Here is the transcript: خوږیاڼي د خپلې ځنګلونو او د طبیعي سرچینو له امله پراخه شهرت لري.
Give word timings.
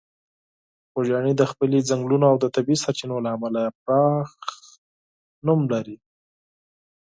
خوږیاڼي 0.91 1.33
د 1.37 1.43
خپلې 1.51 1.77
ځنګلونو 1.89 2.25
او 2.31 2.35
د 2.43 2.45
طبیعي 2.55 2.81
سرچینو 2.83 3.17
له 3.25 3.29
امله 3.35 3.61
پراخه 3.81 4.47
شهرت 5.41 5.59
لري. 5.71 5.97